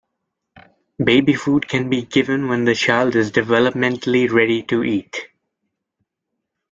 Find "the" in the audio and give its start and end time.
2.65-2.73